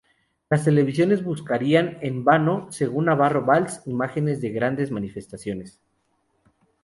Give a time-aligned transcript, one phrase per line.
[0.49, 5.79] Las televisiones buscarían en vano, según Navarro-Valls, imágenes de grandes manifestaciones.